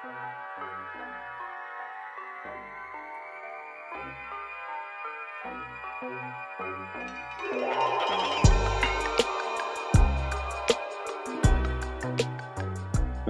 [0.00, 0.08] Men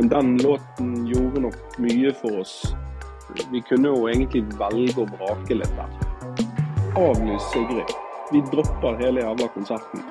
[0.08, 2.74] den låten gjorde nok mye for oss.
[3.50, 5.90] Vi kunne jo egentlig velge å vrake litt der.
[6.94, 7.90] Avlys Sigrid.
[8.30, 10.06] Vi dropper hele jævla konserten.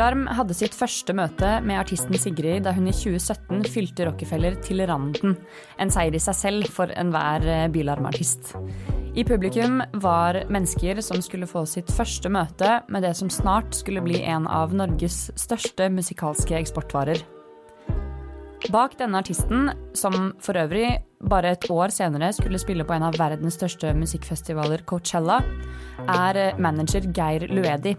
[0.00, 4.80] Bylarm hadde sitt første møte med artisten Sigrid da hun i 2017 fylte Rockefeller til
[4.88, 5.34] randen.
[5.76, 8.54] En seier i seg selv for enhver eh, Bylarm-artist.
[9.12, 14.00] I publikum var mennesker som skulle få sitt første møte med det som snart skulle
[14.06, 17.20] bli en av Norges største musikalske eksportvarer.
[18.72, 20.94] Bak denne artisten, som for øvrig
[21.28, 25.42] bare et år senere skulle spille på en av verdens største musikkfestivaler, Coachella,
[26.08, 27.98] er manager Geir Luedi.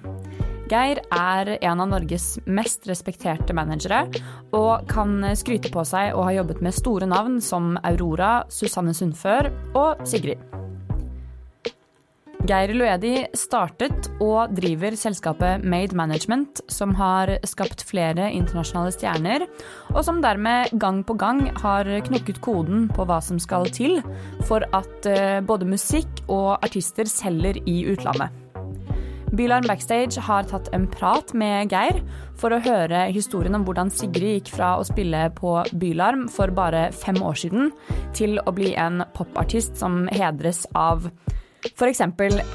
[0.71, 4.05] Geir er en av Norges mest respekterte managere,
[4.55, 9.51] og kan skryte på seg å ha jobbet med store navn som Aurora, Susanne Sundfør
[9.75, 10.39] og Sigrid.
[12.47, 19.45] Geir Luedi startet og driver selskapet Made Management, som har skapt flere internasjonale stjerner,
[19.93, 23.99] og som dermed gang på gang har knukket koden på hva som skal til
[24.47, 28.40] for at eh, både musikk og artister selger i utlandet.
[29.31, 32.01] Bylarm Backstage har tatt en prat med Geir
[32.39, 36.89] for å høre historien om hvordan Sigrid gikk fra å spille på Bylarm for bare
[36.91, 37.69] fem år siden,
[38.17, 41.07] til å bli en popartist som hedres av
[41.61, 42.01] f.eks.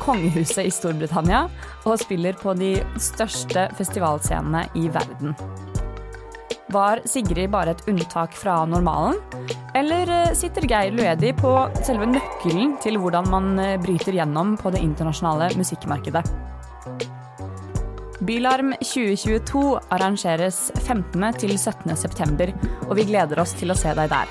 [0.02, 1.46] kongehuset i Storbritannia,
[1.86, 5.32] og spiller på de største festivalscenene i verden.
[6.74, 9.16] Var Sigrid bare et unntak fra normalen?
[9.76, 11.52] Eller eh, sitter Geir Luedi på
[11.86, 16.24] selve nøkkelen til hvordan man eh, bryter gjennom på det internasjonale musikkmarkedet?
[18.26, 21.26] Bylarm 2022 arrangeres 15.
[21.38, 21.96] til 17.
[21.96, 22.52] september,
[22.88, 24.30] og vi gleder oss til å se deg der.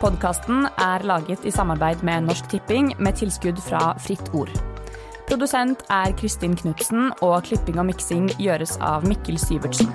[0.00, 4.52] Podkasten er laget i samarbeid med Norsk Tipping med tilskudd fra Fritt Ord.
[5.28, 9.90] Produsent er Kristin Knutsen, og klipping og miksing gjøres av Mikkel Syvertsen.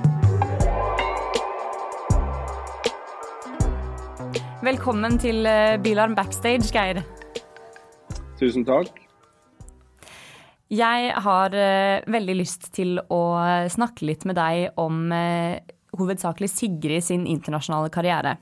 [4.61, 7.01] Velkommen til Bilarm Bylarm Backstage, Geir.
[8.37, 9.00] Tusen takk.
[10.71, 13.21] Jeg har uh, veldig lyst til å
[13.71, 15.59] snakke litt med deg om uh,
[15.99, 18.37] hovedsakelig Sigrid sin internasjonale karriere.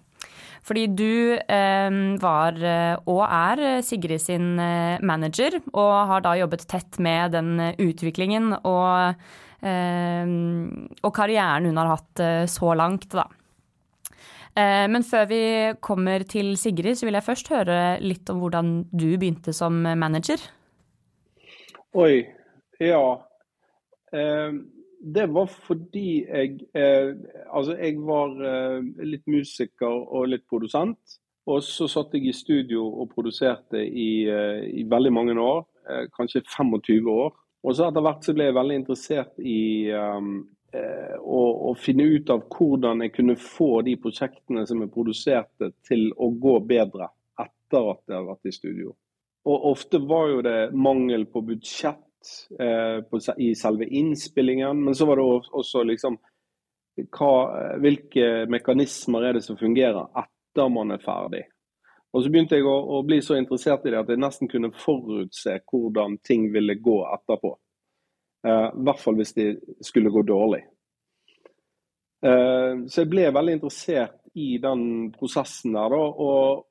[0.61, 2.59] Fordi du uh, var
[3.09, 4.59] og er Sigrid sin
[5.01, 9.23] manager, og har da jobbet tett med den utviklingen og,
[9.59, 13.25] og karrieren hun har hatt så langt, da.
[14.59, 15.41] Men før vi
[15.83, 20.43] kommer til Sigrid, så vil jeg først høre litt om hvordan du begynte som manager.
[21.97, 22.27] Oi,
[22.79, 23.29] ja.
[24.11, 24.51] Eh,
[24.99, 27.15] det var fordi jeg eh,
[27.49, 31.17] Altså, jeg var eh, litt musiker og litt produsent.
[31.49, 35.63] Og så satt jeg i studio og produserte i, eh, i veldig mange år.
[35.89, 37.33] Eh, kanskje 25 år.
[37.63, 42.29] Og så etter hvert så ble jeg veldig interessert i um, å, å, finne ut
[42.31, 47.09] av hvordan jeg kunne få de prosjektene som jeg produserte, til å gå bedre
[47.41, 48.93] etter at jeg har vært i studio.
[49.47, 55.07] Og ofte var jo det mangel på budsjett eh, på, i selve innspillingen, men så
[55.07, 55.27] var det
[55.61, 56.19] også liksom
[57.15, 57.31] hva,
[57.79, 61.45] Hvilke mekanismer er det som fungerer etter man er ferdig?
[62.11, 64.73] Og så begynte jeg å, å, bli så interessert i det at jeg nesten kunne
[64.73, 67.53] forutse hvordan ting ville gå etterpå.
[68.47, 69.51] Eh, I hvert fall hvis de
[69.85, 70.63] skulle gå dårlig.
[72.25, 74.83] Eh, så jeg ble veldig interessert i den
[75.13, 76.01] prosessen der, da.
[76.25, 76.65] Og,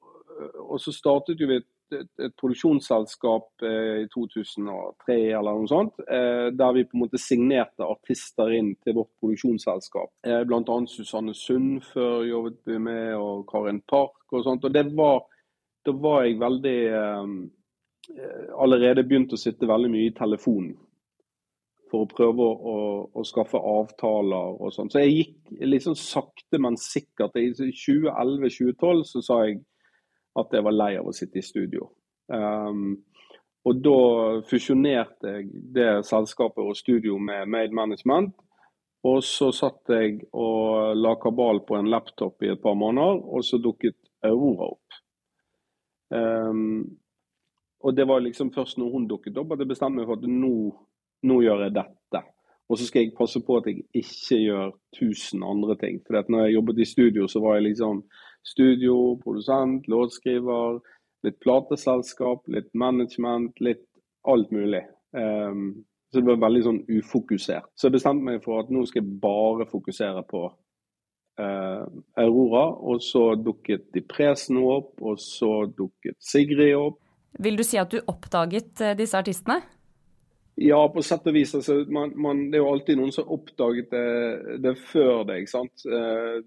[0.66, 6.00] og så startet jo vi et et, et produksjonsselskap eh, i 2003 eller noe sånt,
[6.04, 10.12] eh, der vi på en måte signerte artister inn til vårt produksjonsselskap.
[10.26, 10.78] Eh, Bl.a.
[10.90, 14.64] Susanne Sund før jobbet vi med, og Karin Park og sånt.
[14.64, 15.24] og det var,
[15.86, 16.80] Da var jeg veldig
[18.56, 20.72] Allerede begynt å sitte veldig mye i telefonen
[21.90, 22.76] for å prøve å,
[23.12, 24.90] å, skaffe avtaler og sånn.
[24.92, 27.36] Så jeg gikk litt sånn sakte, men sikkert.
[27.36, 29.60] I 2011-2012 så sa jeg
[30.40, 31.88] at jeg var lei av å sitte i studio.
[32.32, 32.98] Um,
[33.68, 34.00] og da
[34.48, 38.36] fusjonerte jeg det selskapet og studio med Made Management.
[39.06, 43.44] Og så satt jeg og la kabal på en laptop i et par måneder, og
[43.46, 44.96] så dukket Aurora opp.
[46.10, 46.82] Um,
[47.84, 50.26] og det var liksom først når hun dukket opp at jeg bestemte meg for at
[50.26, 50.54] nå,
[51.30, 52.24] nå gjør jeg dette.
[52.68, 56.02] Og så skal jeg passe på at jeg ikke gjør tusen andre ting.
[56.04, 58.02] For når jeg jobbet i studio, så var jeg liksom
[58.48, 60.80] studio, produsent, låtskriver,
[61.26, 63.84] litt plateselskap, litt management, litt
[64.28, 64.82] alt mulig.
[65.16, 67.68] Um, så det var veldig sånn ufokusert.
[67.76, 71.84] Så jeg bestemte meg for at nå skal jeg bare fokusere på uh,
[72.20, 72.64] Aurora.
[72.80, 77.02] Og så dukket Dipresen opp, og så dukket Sigrid opp.
[77.44, 79.60] Vil du si at du oppdaget uh, disse artistene?
[80.58, 81.52] Ja, på sett og vis.
[81.54, 84.06] Altså, man, man, det er jo alltid noen som oppdaget det,
[84.64, 85.84] det før ikke sant?
[85.84, 86.40] Uh,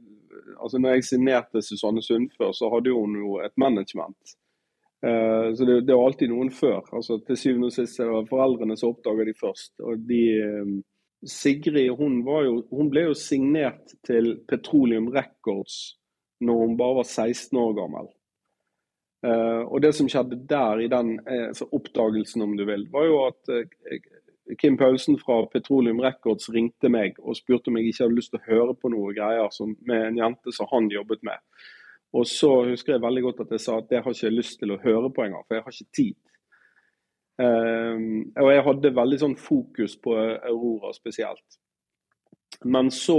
[0.62, 4.38] altså, når jeg signerte Susanne Sundfør, så hadde hun jo et management.
[5.01, 6.81] Uh, så det, det var alltid noen før.
[6.94, 9.74] altså Til syvende og sist det foreldrene som oppdager de først.
[9.80, 10.24] og de,
[10.62, 10.80] um,
[11.25, 15.98] Sigrid hun, jo, hun, ble jo signert til Petroleum Records
[16.42, 18.07] når hun bare var 16 år gammel.
[19.22, 23.19] Uh, og Det som skjedde der, i den uh, oppdagelsen om du vil, var jo
[23.27, 23.51] at
[24.60, 28.42] Kim Paulsen fra Petroleum Records ringte meg og spurte om jeg ikke hadde lyst til
[28.42, 31.40] å høre på noe greier som, med en jente som han jobbet med.
[32.18, 34.74] Og så husker jeg veldig godt at jeg sa at det har ikke lyst til
[34.74, 36.18] å høre på engang, for jeg har ikke tid.
[37.42, 41.62] Um, og jeg hadde veldig sånn fokus på Aurora spesielt.
[42.68, 43.16] Men så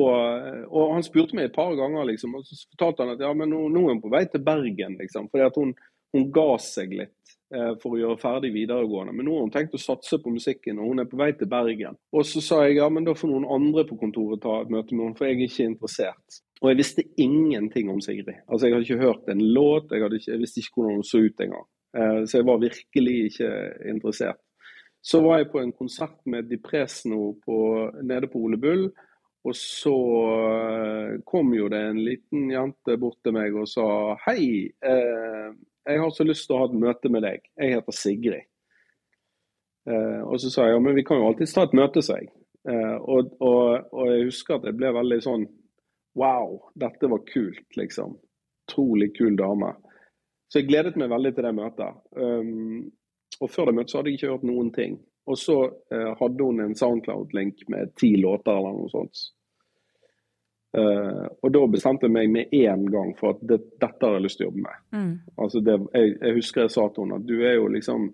[0.68, 3.50] Og han spurte meg et par ganger, liksom, og så fortalte han at ja, men
[3.50, 5.30] nå, nå er hun på vei til Bergen, liksom.
[5.32, 5.72] Fordi at hun,
[6.14, 7.34] hun ga seg litt
[7.82, 9.12] for å gjøre ferdig videregående.
[9.16, 11.50] Men nå har hun tenkt å satse på musikken, og hun er på vei til
[11.50, 11.98] Bergen.
[12.16, 14.96] Og så sa jeg ja, men da får noen andre på kontoret ta et møte
[14.96, 16.42] med henne, for jeg er ikke interessert.
[16.62, 18.38] Og jeg visste ingenting om Sigrid.
[18.46, 21.18] Altså, Jeg hadde ikke hørt en låt, jeg, ikke, jeg visste ikke hvordan hun så
[21.18, 21.68] ut engang.
[21.98, 23.48] Uh, så jeg var virkelig ikke
[23.90, 24.40] interessert.
[25.02, 27.34] Så var jeg på en konsert med Di Presno
[28.02, 28.86] nede på Ole Bull.
[29.42, 34.70] Og så uh, kom jo det en liten jente bort til meg og sa hei,
[35.88, 37.46] jeg har så lyst til å ha et møte med deg.
[37.58, 38.48] Jeg heter Sigrid.
[39.88, 42.30] og så sa jeg ja, men vi kan jo alltids ta et møte, sa jeg.
[43.02, 45.48] Og, og, og jeg husker at jeg ble veldig sånn
[46.14, 48.18] Wow, dette var kult, liksom.
[48.68, 49.72] Utrolig kul dame.
[50.52, 52.02] Så jeg gledet meg veldig til det møtet.
[52.12, 52.90] Um,
[53.40, 54.98] og før det møtet så hadde jeg ikke hørt noen ting.
[55.30, 55.56] Og så
[55.94, 59.20] eh, hadde hun en Soundcloud-link med ti låter eller noe sånt.
[60.72, 64.24] Uh, og da bestemte jeg meg med en gang for at det, dette har jeg
[64.24, 64.82] lyst til å jobbe med.
[64.96, 65.12] Mm.
[65.44, 68.10] Altså det, jeg, jeg, husker jeg sa til henne at du er jo liksom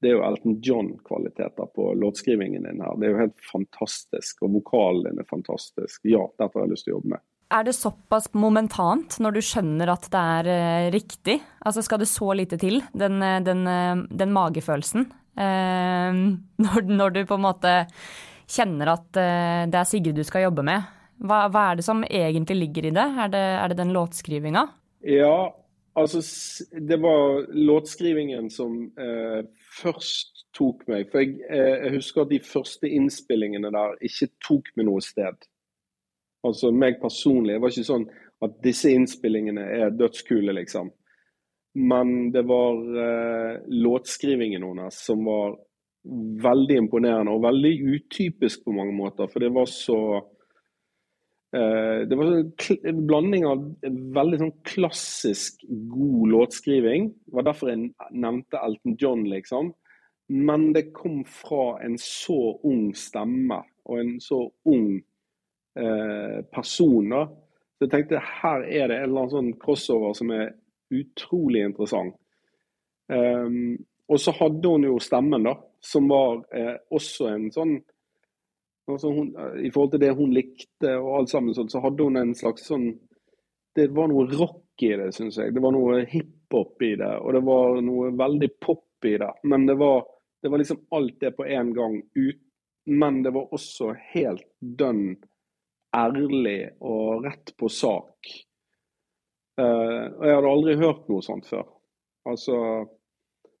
[0.00, 2.98] det er jo Elton John-kvaliteter på låtskrivingen din her.
[3.00, 6.02] Det er jo helt fantastisk, og vokalen din er fantastisk.
[6.04, 7.24] Ja, dette har jeg lyst til å jobbe med.
[7.56, 11.38] Er det såpass momentant når du skjønner at det er uh, riktig?
[11.64, 13.64] Altså Skal det så lite til, den, eh, den,
[14.10, 15.08] den magefølelsen?
[15.36, 17.78] Uh, når, når, du på en måte
[18.46, 20.95] kjenner at det er Sigrid du skal jobbe med.
[21.16, 23.06] Hva, hva, er det som egentlig ligger i det?
[23.24, 24.66] Er det, er det den låtskrivinga?
[25.06, 25.54] Ja,
[25.96, 26.20] altså
[26.72, 28.90] det var låtskrivingen som
[29.80, 34.70] først tok meg For jeg, eh, jeg, husker at de første innspillingene der ikke tok
[34.76, 35.48] meg noe sted.
[36.46, 37.56] Altså meg personlig.
[37.56, 38.08] Det var ikke sånn
[38.44, 40.90] at disse innspillingene er dødskule, liksom.
[41.76, 45.56] Men det var eh, låtskrivingen hennes som var
[46.44, 49.28] veldig imponerende og veldig utypisk på mange måter.
[49.32, 50.26] For det var så eh,
[51.54, 52.32] Det var
[52.90, 53.60] en blanding av
[54.16, 57.06] veldig sånn klassisk god låtskriving.
[57.24, 59.70] Det var derfor jeg nevnte Elton John, liksom.
[60.28, 64.96] Men det kom fra en så ung stemme og en så ung
[65.78, 67.10] eh, person.
[67.10, 67.26] da.
[67.76, 70.54] Så jeg tenkte her er det en eller annen sånn crossover som er
[70.94, 72.16] utrolig interessant.
[73.06, 73.76] Um,
[74.10, 77.76] og så hadde hun jo stemmen, da, som var eh, også en sånn
[78.88, 82.34] altså hun, I forhold til det hun likte og alt sammen, så hadde hun en
[82.38, 82.92] slags sånn
[83.76, 85.52] Det var noe rock i det, syns jeg.
[85.52, 89.32] Det var noe hiphop i det, og det var noe veldig pop i det.
[89.44, 90.06] Men det var
[90.46, 92.42] det var liksom alt det på en gang, ut,
[92.86, 95.16] men det var også helt dønn
[95.96, 98.30] ærlig og rett på sak.
[99.60, 101.64] Uh, og jeg hadde aldri hørt noe sånt før.
[102.28, 102.58] Altså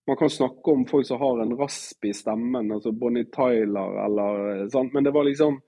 [0.06, 4.68] Man kan snakke om folk som har en rasp i stemmen, altså Bonnie Tyler eller
[4.70, 5.60] sånt, men det var liksom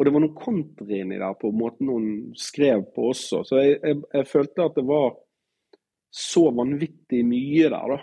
[0.00, 3.42] Og det var noe country inni der på måten hun skrev på også.
[3.44, 5.10] Så jeg, jeg, jeg følte at det var
[6.08, 7.98] så vanvittig mye der, da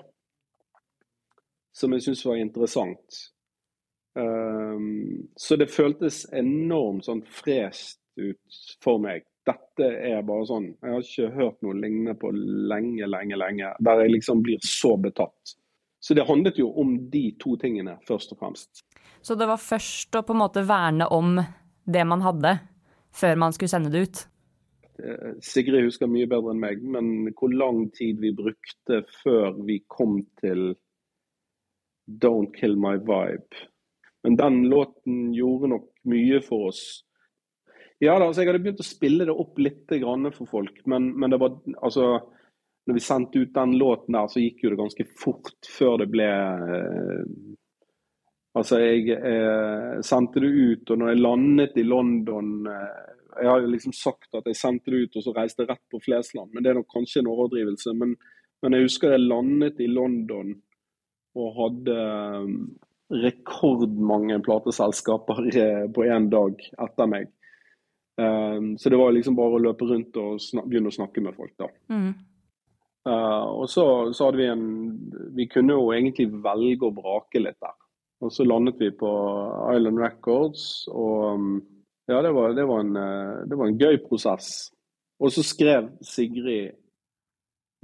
[1.78, 3.18] som jeg syntes var interessant.
[4.18, 9.28] Um, så det føltes enormt sånn fresht ut for meg.
[9.48, 13.72] Dette er bare sånn Jeg har ikke hørt noe lignende på lenge, lenge, lenge.
[13.80, 15.56] Der jeg liksom blir så betatt.
[16.00, 18.84] Så det handlet jo om de to tingene, først og fremst.
[19.22, 21.40] Så det var først å på en måte verne om
[21.88, 22.58] det man hadde,
[23.16, 24.22] før man skulle sende det ut?
[25.04, 29.82] Eh, Sigrid husker mye bedre enn meg, men hvor lang tid vi brukte før vi
[29.88, 30.76] kom til
[32.08, 33.68] 'Don't Kill My Vibe'.
[34.24, 37.04] Men den låten gjorde nok mye for oss.
[38.04, 39.94] Ja da, altså Jeg hadde begynt å spille det opp litt
[40.36, 42.20] for folk, men, men det var altså
[42.88, 46.08] når vi sendte ut den låten der, så gikk jo det ganske fort før det
[46.14, 47.24] ble eh,
[48.58, 53.68] Altså, jeg eh, sendte det ut, og når jeg landet i London eh, Jeg har
[53.70, 56.66] liksom sagt at jeg sendte det ut, og så reiste jeg rett på Flesland, men
[56.66, 57.94] det er nok kanskje en overdrivelse.
[57.94, 58.16] Men,
[58.64, 60.56] men jeg husker jeg landet i London
[61.38, 62.48] og hadde eh,
[63.28, 67.30] rekordmange plateselskaper eh, på én dag etter meg.
[68.18, 71.54] Um, så det var liksom bare å løpe rundt og begynne å snakke med folk,
[71.60, 71.68] da.
[71.94, 72.16] Mm.
[73.08, 74.64] Uh, og så, så, hadde vi en
[75.38, 77.76] Vi kunne jo egentlig velge å brake litt der.
[78.26, 79.10] Og så landet vi på
[79.76, 81.52] Island Records, og um,
[82.10, 84.72] ja, det var, det var, en, uh, det var en gøy prosess.
[85.22, 86.74] Og så skrev Sigrid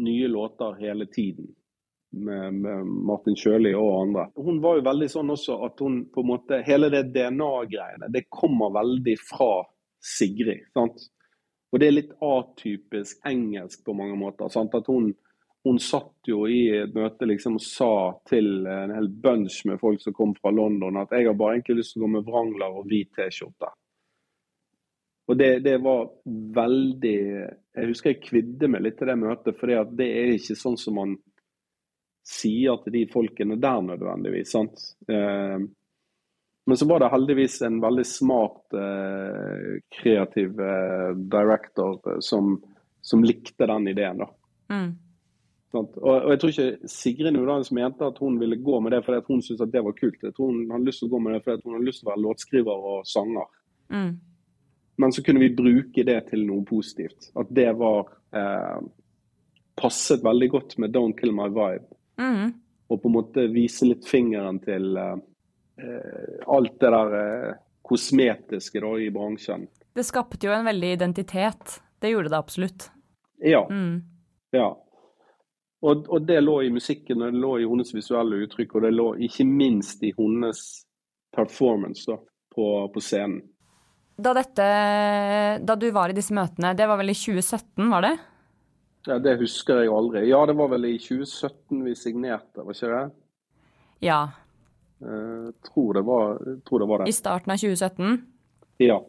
[0.01, 1.53] nye låter hele tiden.
[2.13, 4.27] Med, med Martin Sjøli og andre.
[4.37, 8.27] Hun var jo veldig sånn også at hun på en måte Hele det DNA-greiene, det
[8.29, 9.63] kommer veldig fra
[10.03, 10.65] Sigrid.
[10.73, 11.09] sant?
[11.73, 14.49] Og det er litt atypisk engelsk på mange måter.
[14.53, 14.75] sant?
[14.77, 15.09] At hun,
[15.65, 17.93] hun satt jo i et møte liksom og sa
[18.29, 21.81] til en hel bunch med folk som kom fra London, at jeg har bare egentlig
[21.81, 23.71] lyst til å gå med vrangler og hvit T-skjorte.
[25.31, 26.09] Og det, det, var
[26.55, 30.75] veldig Jeg husker jeg kvidde meg litt til det møtet, for det er ikke sånn
[30.77, 31.15] som man
[32.27, 34.51] sier til de folkene der nødvendigvis.
[34.51, 34.83] sant?
[35.07, 35.63] Eh,
[36.65, 42.61] men så var det heldigvis en veldig smart, eh, kreativ eh, director eh, som,
[43.01, 44.17] som, likte den ideen.
[44.17, 44.29] da.
[44.69, 44.91] Mm.
[45.73, 49.23] Og, og, jeg tror ikke Sigrid Nudans mente at hun ville gå med det fordi
[49.27, 50.21] hun syntes at det var kult.
[50.21, 52.07] Jeg tror hun hadde lyst til å gå med det fordi hun hadde lyst til
[52.07, 53.47] å være låtskriver og sanger.
[53.89, 54.11] Mm.
[55.01, 57.31] Men så kunne vi bruke det til noe positivt.
[57.41, 58.05] At det var
[58.37, 58.79] eh,
[59.81, 61.89] passet veldig godt med 'Don't Kill My Vibe'.
[62.21, 62.53] Mm.
[62.87, 65.17] Og på en måte vise litt fingeren til Eh,
[66.45, 69.67] alt det der eh, kosmetiske da, i bransjen.
[69.93, 71.81] Det skapte jo en veldig identitet.
[71.99, 72.89] Det gjorde det absolutt.
[73.43, 73.67] Ja.
[73.69, 74.01] Mm.
[74.51, 74.69] ja.
[75.83, 78.93] Og, og, det lå i musikken, og det lå i hennes visuelle uttrykk, og det
[78.93, 80.61] lå ikke minst i hennes
[81.35, 82.15] performance da,
[82.55, 83.41] på, på scenen.
[84.15, 84.67] Da, dette,
[85.65, 88.13] da du var i disse møtene, det var vel i 2017, var det?
[89.09, 90.23] Ja, Det husker jeg aldri.
[90.29, 93.03] Ja, det var vel i 2017 vi signerte, var ikke det?
[94.07, 94.21] Ja,
[95.67, 97.09] tror, det var, tror det var det.
[97.11, 98.21] I starten av 2017?
[98.83, 99.01] Ja.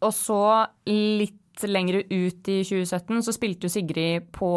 [0.00, 0.40] Og så
[0.88, 4.52] litt lenger ut i 2017 så spilte jo Sigrid på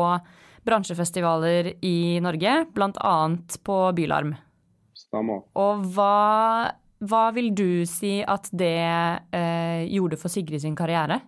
[0.63, 3.15] bransjefestivaler i Norge, bl.a.
[3.63, 4.32] på Bylarm.
[4.96, 5.43] Stemmer.
[5.60, 6.72] Og hva,
[7.03, 8.79] hva vil du si at det
[9.36, 11.20] eh, gjorde for Sigrid sin karriere?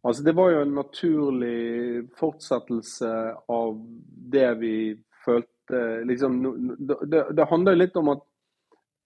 [0.00, 3.10] Altså, det var jo en naturlig fortsettelse
[3.52, 3.80] av
[4.32, 4.76] det vi
[5.26, 6.40] følte Eh, liksom,
[6.78, 8.22] det, det, handler litt om at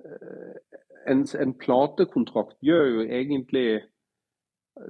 [0.05, 0.81] eh,
[1.13, 3.69] en, en, platekontrakt gjør jo egentlig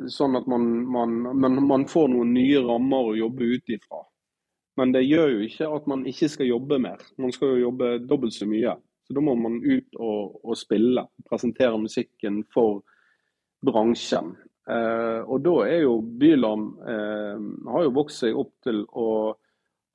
[0.09, 4.05] sånn at man, man, man, man får noen nye rammer å jobbe ut ifra.
[4.81, 7.03] Men det gjør jo ikke at man ikke skal jobbe mer.
[7.21, 8.75] Man skal jo jobbe dobbelt så mye.
[9.05, 12.81] Så da må man ut og, og spille, presentere musikken for
[13.65, 14.33] bransjen.
[14.65, 19.09] Eh, og da er jo Byland eh, har jo vokst seg opp til å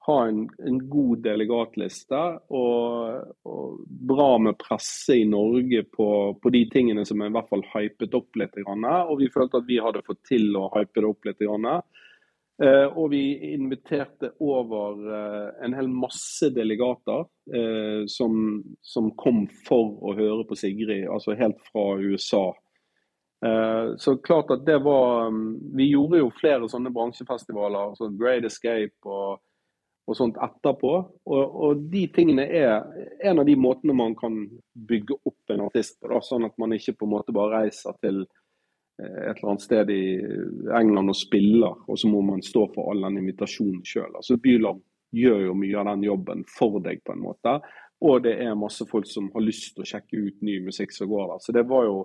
[0.10, 6.10] ha en, en god delegatliste og, og, bra med presse i Norge på,
[6.42, 8.58] på, de tingene som er i hvert fall hypet opp litt.
[8.66, 11.46] Og vi følte at vi hadde fått til å hype det opp litt.
[12.64, 13.24] Eh, og vi
[13.54, 17.22] inviterte over eh, en hel masse delegater
[17.56, 22.50] eh, som, som, kom for å høre på Sigrid, altså helt fra USA.
[24.04, 29.08] Så klart at det var mm, Vi gjorde jo flere sånne bransjefestivaler, altså Great Escape
[29.08, 29.40] og
[30.10, 30.92] og sånt etterpå.
[31.30, 32.84] Og, og, de tingene er
[33.30, 34.42] en av de måtene man kan
[34.90, 36.22] bygge opp en artist på.
[36.26, 39.94] Sånn at man ikke på en måte bare reiser til eh, et eller annet sted
[39.94, 40.04] i
[40.82, 44.10] England og spiller, og så må man stå for all den invitasjonen sjøl.
[44.16, 44.82] Altså, Byland
[45.16, 47.60] gjør jo mye av den jobben for deg, på en måte.
[48.06, 51.10] Og det er masse folk som har lyst til å sjekke ut ny musikk som
[51.12, 51.44] går der.
[51.44, 52.00] Så det var jo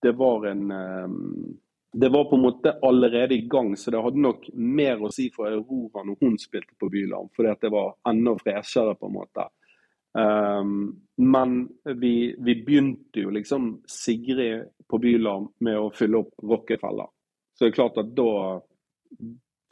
[0.00, 1.58] det var en um,
[1.92, 5.26] det var på en måte allerede i gang, så det hadde nok mer å si
[5.34, 9.16] for Aurora når hun spilte på Byland, fordi at det var enda freshere, på en
[9.16, 9.46] måte.
[10.12, 11.68] Um, men
[11.98, 17.10] vi, vi, begynte jo liksom Sigrid på Byland med å fylle opp Rockefeller.
[17.54, 18.58] Så det er klart at da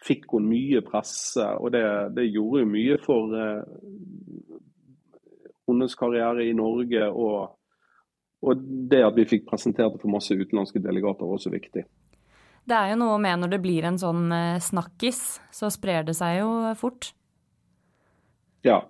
[0.03, 1.85] fikk hun mye presse, og det,
[2.19, 4.59] det gjorde jo mye for uh,
[5.71, 7.07] hennes karriere i Norge.
[7.15, 7.55] Og,
[8.43, 11.87] og det at vi fikk presentert det for masse utenlandske delegater, var også viktig.
[12.69, 15.23] Det er jo noe med når det blir en sånn eh, snakkis,
[15.55, 17.13] så sprer det seg jo fort.
[18.67, 18.83] Ja.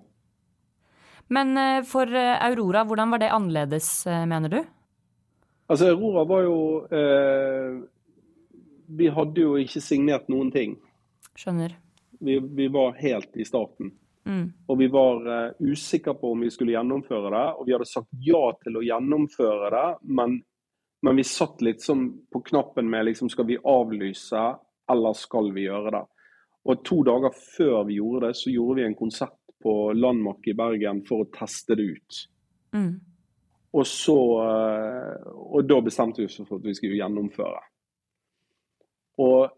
[1.30, 4.58] Men eh, for eh, Aurora, hvordan var det annerledes, mener du?
[5.68, 6.58] Altså, Aurora var jo
[6.96, 7.78] eh,
[8.98, 10.78] Vi hadde jo ikke signert noen ting.
[11.38, 11.76] Skjønner.
[12.18, 13.92] Vi, vi var helt i starten.
[14.28, 14.50] Mm.
[14.68, 17.44] Og vi var uh, usikre på om vi skulle gjennomføre det.
[17.56, 19.86] Og vi hadde sagt ja til å gjennomføre det,
[20.18, 20.40] men,
[21.02, 21.84] men vi satt litt
[22.32, 24.44] på knappen med liksom, skal vi avlyse,
[24.90, 26.04] eller skal vi gjøre det?
[26.68, 30.56] Og to dager før vi gjorde det, så gjorde vi en konsert på Landmark i
[30.58, 32.18] Bergen for å teste det ut.
[32.74, 32.92] Mm.
[33.78, 37.62] Og så uh, Og da bestemte vi oss for at vi skulle gjennomføre.
[39.24, 39.54] Og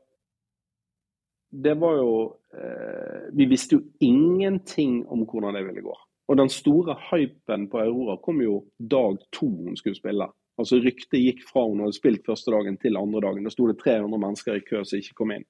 [1.51, 2.13] det var jo
[2.55, 5.97] eh, Vi visste jo ingenting om hvordan det ville gå.
[6.31, 10.29] Og den store hypen på Aurora kom jo dag to hun skulle spille.
[10.61, 13.47] Altså Ryktet gikk fra hun hadde spilt første dagen til andre dagen.
[13.47, 15.47] Da sto det 300 mennesker i kø som ikke kom inn.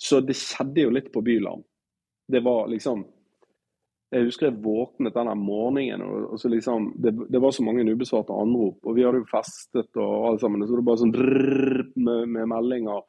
[0.00, 1.62] Så det skjedde jo litt på Byland.
[2.28, 3.04] Det var liksom
[4.14, 7.82] Jeg husker jeg våknet denne morgenen, og, og så liksom det, det, var så mange
[7.82, 8.78] ubesvarte anrop.
[8.86, 10.62] Og vi hadde jo festet og alt sammen.
[10.62, 13.02] Så det var bare sånn drrr, med, med meldinger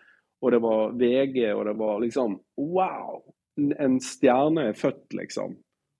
[0.45, 3.23] og det var VG, og det var liksom Wow!
[3.55, 5.55] En stjerne er født, liksom.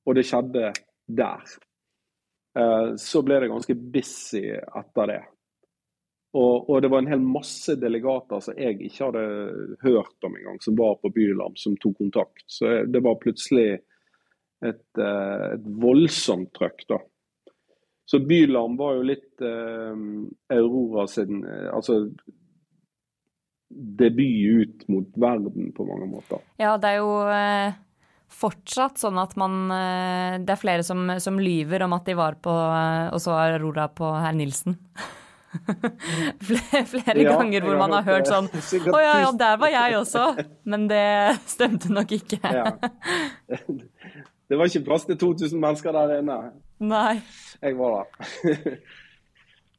[0.06, 0.74] Og det skjedde
[1.08, 1.54] der.
[2.56, 5.22] Uh, så ble det ganske busy etter det.
[6.36, 9.26] Og, og, det var en hel masse delegater som jeg ikke hadde
[9.86, 12.44] hørt om engang, som var på Bylarm, som tok kontakt.
[12.52, 13.68] Så det var plutselig
[14.66, 17.00] et, uh, et voldsomt trøkk, da.
[18.06, 20.02] Så Bylarm var jo litt eh,
[20.54, 21.40] Aurora sin
[21.74, 21.96] Altså
[23.70, 26.38] debut ut mot verden på mange måter.
[26.58, 27.74] Ja, det er jo eh,
[28.36, 32.40] fortsatt sånn at man eh, Det er flere som, som, lyver om at de var
[32.44, 34.78] på eh, og så Aurora på herr Nilsen.
[36.50, 38.50] flere, flere ja, ganger hvor man har hørt sånn
[38.96, 40.28] Å ja, ja, der var jeg også.
[40.72, 41.06] Men det
[41.48, 42.42] stemte nok ikke.
[42.44, 42.76] ja.
[44.46, 46.36] Det var ikke plass til 2000 mennesker der inne.
[46.86, 47.16] Nei.
[47.64, 48.78] Jeg var der.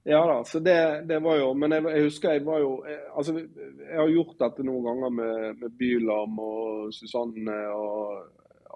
[0.07, 2.99] Ja da, så det, det var jo Men jeg, jeg, husker jeg var jo jeg,
[3.19, 8.29] Altså, jeg har gjort dette noen ganger med, med Bylarm og Susanne og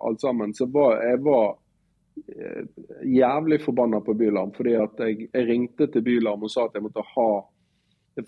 [0.07, 0.55] alt sammen.
[0.55, 1.47] Så var, jeg var
[2.37, 2.65] eh,
[3.05, 4.53] jævlig forbanna på Bylarm.
[4.57, 7.31] Fordi at jeg, jeg, ringte til Bylarm og sa at jeg måtte ha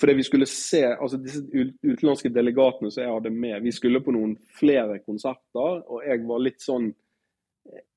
[0.00, 1.42] Fordi vi skulle se altså Disse
[1.82, 5.82] utenlandske delegatene som jeg hadde med, vi skulle på noen flere konserter.
[5.88, 6.92] Og jeg var litt sånn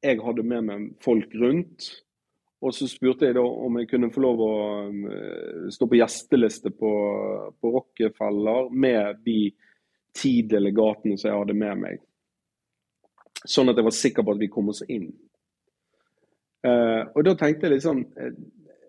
[0.04, 1.92] Jeg hadde med meg folk rundt.
[2.66, 4.54] Og så spurte jeg da om jeg kunne få lov å
[4.88, 5.04] um,
[5.70, 6.92] stå på gjesteliste på,
[7.62, 9.52] på Rockefeller med de
[10.16, 12.04] ti delegatene som jeg hadde med meg.
[13.46, 15.10] Sånn at jeg var sikker på at vi kom oss inn.
[16.66, 18.38] Uh, og da tenkte jeg eh,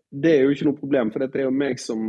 [0.08, 2.06] Det er jo ikke noe problem, for dette er jo meg som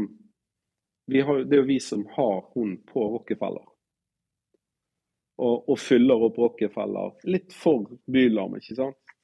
[1.12, 3.65] har, Det er jo vi som har hun på Rockefeller.
[5.38, 7.17] Og, og fyller opp Rockefeller.
[7.29, 9.17] Litt for bylarm, ikke sant?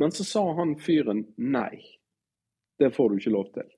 [0.00, 1.82] Men så sa han fyren nei.
[2.80, 3.68] Det får du ikke lov til.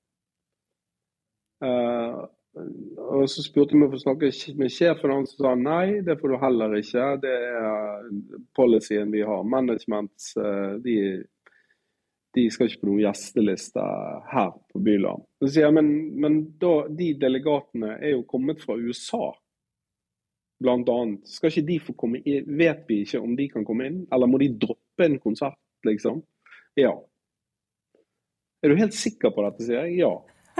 [1.62, 2.22] Uh,
[2.52, 4.28] og Så spurte vi om å få snakke
[4.60, 7.06] med sjefen, han sa nei, det får du heller ikke.
[7.22, 8.08] Det er
[8.56, 9.46] policyen vi har.
[9.48, 10.96] Management uh, de,
[12.36, 13.86] de, skal ikke på noen gjesteliste
[14.34, 15.24] her på Byland.
[15.40, 19.30] Så sier jeg, men, men da, de delegatene er jo kommet fra USA,
[20.62, 21.24] annet.
[21.26, 22.52] Skal ikke de få komme inn?
[22.60, 25.58] Vet vi ikke om de kan komme inn, eller må de droppe en konsert?
[25.82, 26.22] liksom?
[26.74, 26.92] Ja.
[28.62, 30.04] Er du helt sikker på dette, sier jeg.
[30.04, 30.12] Ja.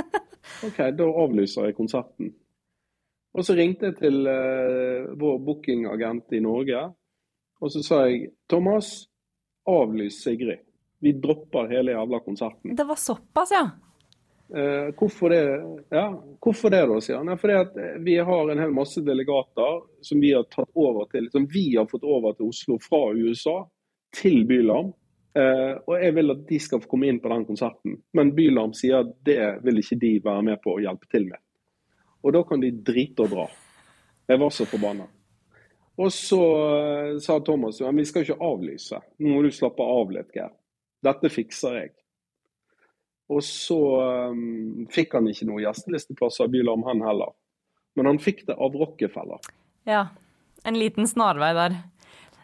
[0.67, 2.33] OK, da avlyser jeg konserten.
[3.33, 6.83] Og så ringte jeg til uh, vår bookingagent i Norge,
[7.63, 9.07] og så sa jeg Thomas,
[9.69, 10.61] avlys Sigrid.
[11.03, 12.77] Vi dropper hele jævla konserten.
[12.77, 13.65] Det var såpass, ja?
[14.53, 15.43] Uh, hvorfor, det,
[15.91, 16.05] ja,
[16.45, 17.31] hvorfor det, da, sier han.
[17.33, 21.09] Ja, fordi at eh, vi har en hel masse delegater som vi har tatt over
[21.15, 23.63] til, som vi har fått over til Oslo fra USA,
[24.13, 24.93] til Bylarm.
[25.33, 27.97] Uh, og jeg vil at de skal få komme inn på den konserten.
[28.13, 31.41] Men Bylarm sier at det vil ikke de være med på å hjelpe til med.
[32.23, 33.47] Og da kan de drite og dra.
[34.29, 35.09] Jeg var så forbanna.
[36.03, 39.01] Og så uh, sa Thomas at vi skal ikke avlyse.
[39.21, 40.53] Nå må du slappe av litt, Geir.
[41.03, 41.95] Dette fikser jeg.
[43.33, 43.79] Og så
[44.33, 47.33] um, fikk han ikke noen gjestelisteplasser av Bylarm, han heller.
[47.97, 49.41] Men han fikk det av Rockefeller.
[49.89, 50.11] Ja.
[50.69, 51.79] En liten snarvei der.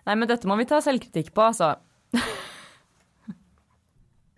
[0.08, 1.76] Nei, men dette må vi ta selvkritikk på, altså.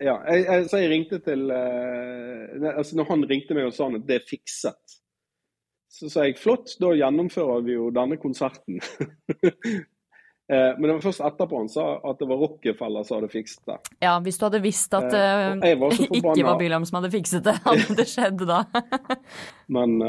[0.01, 3.89] Ja, jeg, jeg, så jeg ringte til uh, altså Når han ringte meg og sa
[3.93, 4.97] at det er fikset,
[5.91, 8.79] så sa jeg flott, da gjennomfører vi jo denne konserten.
[8.81, 9.59] uh,
[10.79, 13.77] men det var først etterpå han sa at det var Rockefeller som hadde fikset det.
[14.01, 17.59] Ja, hvis du hadde visst at uh, var ikke var Bylam som hadde fikset det,
[17.67, 18.63] hadde det skjedd da?
[19.75, 19.99] men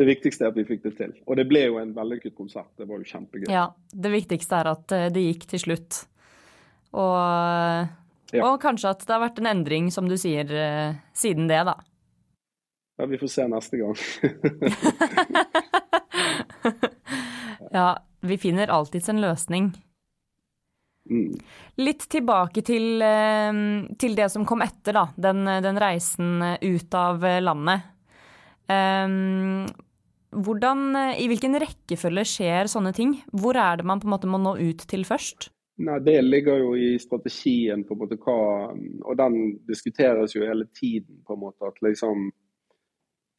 [0.00, 1.14] det viktigste er at vi fikk det til.
[1.28, 2.72] Og det ble jo en vellykket konsert.
[2.80, 3.50] Det var jo kjempegøy.
[3.52, 6.04] Ja, det viktigste er at det gikk til slutt.
[6.96, 7.14] Og
[8.32, 8.46] ja.
[8.46, 11.76] Og kanskje at det har vært en endring, som du sier, eh, siden det, da.
[13.00, 13.96] Ja, vi får se neste gang.
[17.78, 17.88] ja,
[18.20, 19.70] vi finner alltids en løsning.
[21.10, 21.32] Mm.
[21.80, 23.52] Litt tilbake til, eh,
[23.98, 25.06] til, det som kom etter, da.
[25.16, 27.88] Den, den reisen ut av landet.
[28.70, 29.66] Um,
[30.30, 33.16] hvordan, I hvilken rekkefølge skjer sånne ting?
[33.34, 35.48] Hvor er det man på en måte må nå ut til først?
[35.80, 38.36] Nei, Det ligger jo i strategien, på en måte hva,
[39.04, 39.36] og den
[39.68, 41.22] diskuteres jo hele tiden.
[41.26, 42.30] på en måte, at liksom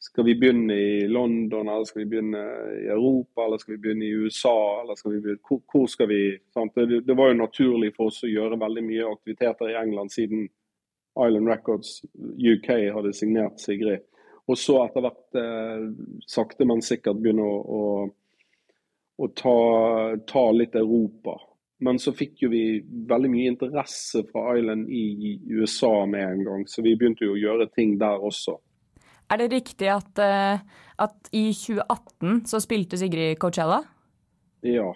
[0.01, 2.39] skal vi begynne i London, eller skal vi begynne
[2.82, 4.82] i Europa, eller skal vi begynne i USA?
[4.82, 6.21] eller skal vi begynne, Hvor, hvor skal vi
[6.75, 10.49] det, det, var jo naturlig for oss å gjøre veldig mye aktiviteter i England siden
[11.27, 12.01] Island Records
[12.54, 14.01] UK hadde signert Sigrid.
[14.47, 15.86] Og så etter hvert eh,
[16.27, 17.84] sakte, men sikkert begynne å, å,
[19.21, 19.58] å ta,
[20.27, 21.38] ta, litt Europa.
[21.81, 22.63] Men så fikk jo vi
[23.09, 27.41] veldig mye interesse fra Island i USA med en gang, så vi begynte jo å
[27.41, 28.59] gjøre ting der også.
[29.31, 30.59] Er det riktig at, uh,
[31.01, 33.79] at i 2018 så spilte Sigrid Coachella?
[34.67, 34.91] Ja.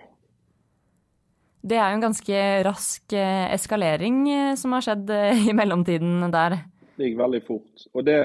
[1.66, 5.14] Det er jo en ganske rask uh, eskalering uh, som har skjedd
[5.50, 6.60] i mellomtiden der.
[6.96, 7.88] Det gikk veldig fort.
[7.96, 8.20] Og det,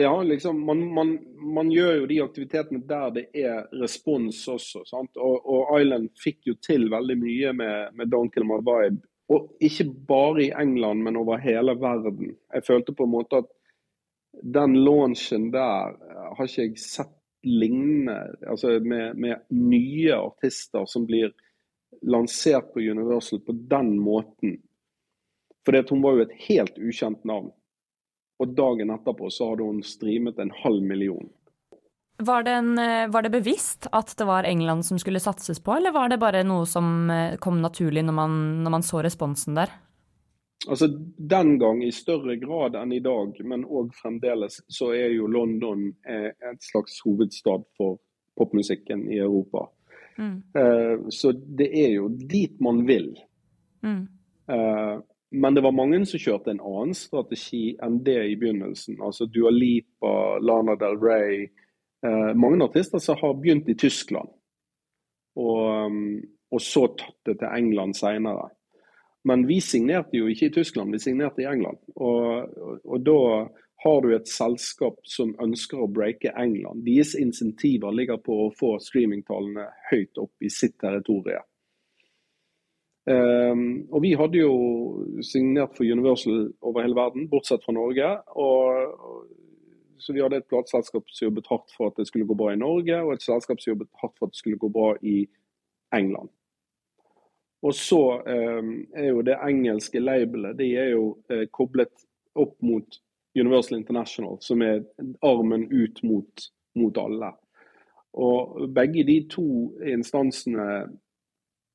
[0.00, 1.12] det liksom, man, man,
[1.54, 4.82] man, gjør jo de aktivitetene der det er respons også.
[4.96, 9.04] Og, og, Island fikk jo til veldig mye med, med Don't Kill My Vibe.
[9.30, 12.32] Og ikke bare i England, men over hele verden.
[12.54, 13.50] Jeg følte på en måte at
[14.56, 17.14] den launchen der eh, har ikke jeg sett
[17.46, 18.16] lignende.
[18.48, 21.32] Altså med, med, nye artister som blir
[22.02, 24.58] lansert på Universal på den måten.
[25.66, 27.52] Fordi at hun var jo et helt ukjent navn.
[28.40, 31.28] Og dagen etterpå så hadde hun streamet en halv million.
[32.22, 35.72] Var det, en, eh, var det, bevisst at det var England som skulle satses på,
[35.72, 39.56] eller var det bare noe som eh, kom naturlig når man, når man så responsen
[39.56, 39.72] der?
[40.68, 45.30] Altså Den gang i større grad enn i dag, men òg fremdeles, så er jo
[45.32, 47.96] London eh, et slags hovedstad for
[48.36, 49.68] popmusikken i Europa.
[50.20, 50.42] Mm.
[51.08, 53.14] Så det er jo dit man vil.
[53.80, 54.02] Mm.
[55.30, 58.98] Men det var mange som kjørte en annen strategi enn det i begynnelsen.
[58.98, 61.44] Altså Dua Lipa, Lana Del Rey.
[62.06, 64.30] Eh, mange artister som har begynt i Tyskland,
[65.36, 66.16] og, um,
[66.50, 68.48] og så tatt det til England seinere.
[69.28, 71.78] Men vi signerte jo ikke i Tyskland, vi signerte i England.
[71.96, 73.18] Og, og, og da
[73.84, 76.82] har du et selskap som ønsker å breake England.
[76.88, 81.44] Deres insentiver ligger på å få streamingtallene høyt opp i sitt territorium.
[83.10, 84.54] Um, og vi hadde jo
[85.26, 88.10] signert for Universal over hele verden, bortsett fra Norge.
[88.38, 89.26] Og,
[89.98, 92.60] så vi hadde et plateselskap som jobbet hardt for at det skulle gå bra i
[92.60, 95.24] Norge, og et selskap som jobbet hardt for at det skulle gå bra i
[95.96, 96.30] England.
[97.62, 98.22] Og så
[98.60, 102.06] um, er jo det engelske labelet de er jo uh, koblet
[102.40, 103.00] opp mot
[103.36, 104.80] Universal International, som er
[105.26, 107.34] armen ut mot, mot alle.
[108.16, 109.46] Og begge de to
[109.86, 110.88] instansene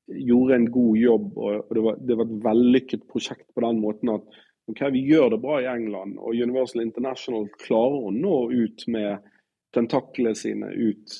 [0.06, 4.12] gjorde en god jobb, og det var, det var et vellykket prosjekt på den måten
[4.14, 4.36] at
[4.70, 9.26] okay, vi gjør det bra i England, og Universal International klarer å nå ut med
[9.74, 11.18] tentaklene sine ut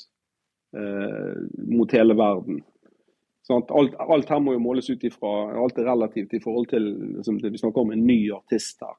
[0.76, 1.34] eh,
[1.66, 2.62] mot hele verden.
[3.46, 6.88] Sånn alt, alt, her må jo måles ut ifra Alt er relativt i forhold til
[7.18, 8.96] liksom, vi snakker om en ny artist her.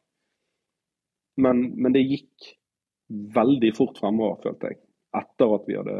[1.44, 2.54] Men, men, det gikk
[3.36, 4.80] veldig fort fremover, følte jeg.
[5.18, 5.98] Etter at vi hadde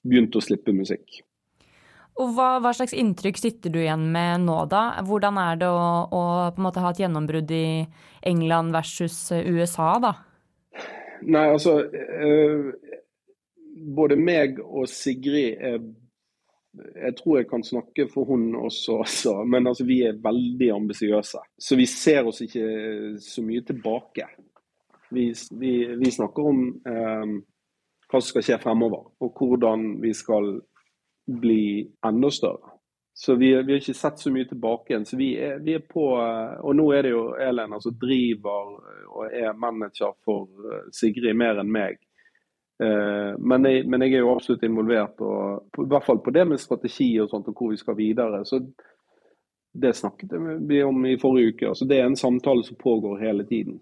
[0.00, 1.20] begynt å slippe musikk.
[2.20, 5.00] Og hva, hva, slags inntrykk sitter du igjen med nå, da?
[5.06, 6.22] Hvordan er det å, å
[6.52, 7.66] på en måte ha et gjennombrudd i
[8.28, 10.12] England versus USA, da?
[11.22, 12.72] Nei, altså øh,
[13.96, 15.80] Både meg og Sigrid er
[16.72, 19.34] jeg tror jeg kan snakke for hun også, altså.
[19.44, 21.42] men altså, vi er veldig ambisiøse.
[21.58, 24.24] Så vi ser oss ikke så mye tilbake.
[25.12, 25.26] Vi,
[25.60, 27.34] vi, vi snakker om eh,
[28.08, 30.54] hva som skal skje fremover, og hvordan vi skal
[31.26, 32.72] bli enda større.
[33.14, 35.04] Så vi, vi, har ikke sett så mye tilbake igjen.
[35.06, 38.72] Så vi er, vi er på eh, Og nå er det jo Elena som driver
[39.12, 42.00] og er manager for eh, Sigrid mer enn meg.
[42.82, 46.46] Eh, men jeg, men jeg, er jo absolutt involvert, og, i hvert fall på det
[46.48, 48.44] med strategi og sånt, og hvor vi skal videre.
[48.48, 48.62] så
[49.72, 50.32] Det snakket
[50.68, 51.68] vi om i forrige uke.
[51.68, 53.80] altså Det er en samtale som pågår hele tiden.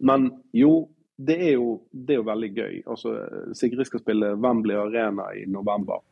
[0.00, 2.82] Men jo, det er jo, det er jo veldig gøy.
[2.86, 3.16] altså
[3.54, 6.02] Sigrid skal spille Wembley Arena i november.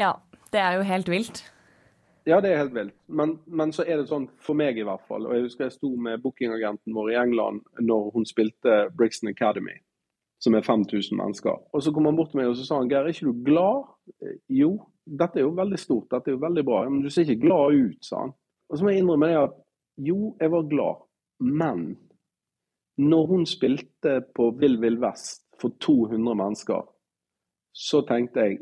[0.00, 0.12] Ja,
[0.52, 1.44] det er jo helt vilt.
[2.26, 2.94] Ja, det er helt vilt.
[3.06, 5.76] Men, men, så er det sånn, for meg i hvert fall, og jeg husker jeg
[5.76, 9.76] sto med bookingagenten vår i England når hun spilte Brixton Academy
[10.44, 11.56] som er 5000 mennesker.
[11.72, 13.44] Og Så kom han bort til meg og så sa han, Geir, er ikke du
[13.46, 13.86] glad?
[14.22, 14.70] Eh, jo,
[15.04, 16.82] dette er jo veldig stort, dette er jo veldig bra.
[16.88, 18.34] Men du ser ikke glad ut, sa han.
[18.68, 19.56] Og så må jeg innrømme det at
[20.04, 21.04] jo, jeg var glad,
[21.40, 21.84] men
[22.98, 26.82] når hun spilte på Vill Vill Vest for 200 mennesker,
[27.74, 28.58] så tenkte jeg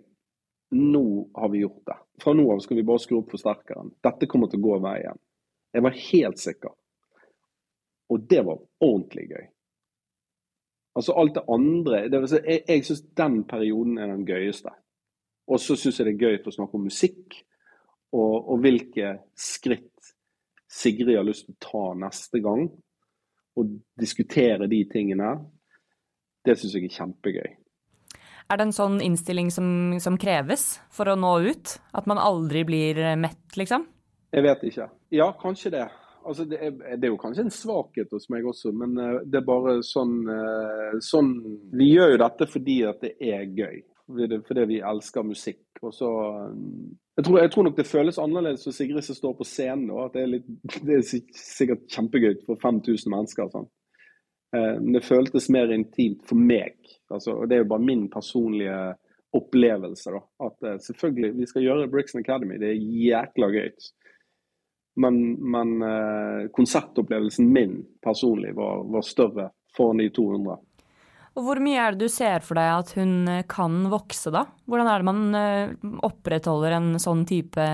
[0.72, 1.96] nå har vi gjort det.
[2.22, 3.92] Fra nå av skal vi bare skru opp forsterkeren.
[4.04, 5.18] Dette kommer til å gå veien.
[5.72, 6.74] Jeg var helt sikker.
[8.12, 9.44] Og det var ordentlig gøy.
[10.94, 14.72] Altså alt det andre det si, Jeg, jeg syns den perioden er den gøyeste.
[15.48, 17.38] Og så syns jeg det er gøy å snakke om musikk,
[18.12, 19.88] og, og, hvilke skritt
[20.72, 22.66] Sigrid har lyst til å ta neste gang.
[23.60, 25.34] Og diskutere de tingene.
[26.44, 27.50] Det syns jeg er kjempegøy.
[28.52, 29.66] Er det en sånn innstilling som,
[30.02, 31.78] som, kreves for å nå ut?
[31.96, 33.86] At man aldri blir mett, liksom?
[34.32, 34.90] Jeg vet ikke.
[35.16, 35.86] Ja, kanskje det.
[36.24, 39.40] Altså, det, er, det, er, jo kanskje en svakhet hos meg også, men uh, det
[39.40, 41.32] er bare sånn, uh, sånn,
[41.74, 43.80] Vi gjør jo dette fordi at det er gøy.
[44.46, 45.64] Fordi vi elsker musikk.
[45.82, 46.10] Og så
[46.52, 49.86] um, jeg, tror, jeg tror, nok det føles annerledes for Sigrid som står på scenen.
[49.88, 50.50] nå, at det er, litt,
[50.86, 53.50] det er sikkert kjempegøy for 5000 mennesker.
[53.54, 53.70] Sånn.
[54.52, 56.74] Men det føltes mer intimt for meg.
[57.08, 58.74] Altså, og Det er jo bare min personlige
[59.32, 60.12] opplevelse.
[60.12, 62.58] da, At selvfølgelig, vi skal gjøre Brixton Academy.
[62.60, 63.70] Det er jækla gøy.
[64.94, 70.58] Men, men eh, konsertopplevelsen min personlig var, var større foran de 200.
[71.32, 74.44] Og Hvor mye er det du ser for deg at hun eh, kan vokse, da?
[74.68, 75.72] Hvordan er det man eh,
[76.04, 77.64] opprettholder en sånn type